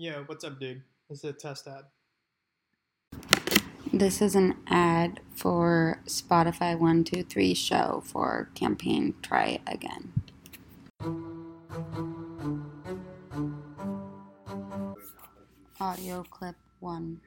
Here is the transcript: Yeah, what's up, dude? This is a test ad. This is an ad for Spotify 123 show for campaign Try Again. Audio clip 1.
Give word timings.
Yeah, 0.00 0.22
what's 0.26 0.44
up, 0.44 0.60
dude? 0.60 0.82
This 1.10 1.24
is 1.24 1.24
a 1.24 1.32
test 1.32 1.66
ad. 1.66 1.86
This 3.92 4.22
is 4.22 4.36
an 4.36 4.54
ad 4.68 5.18
for 5.34 6.00
Spotify 6.06 6.78
123 6.78 7.52
show 7.54 8.00
for 8.04 8.48
campaign 8.54 9.14
Try 9.22 9.58
Again. 9.66 10.12
Audio 15.80 16.22
clip 16.30 16.54
1. 16.78 17.20